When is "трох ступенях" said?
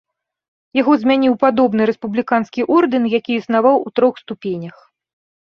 4.01-4.75